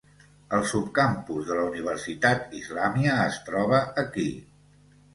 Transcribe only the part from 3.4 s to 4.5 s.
troba aquí.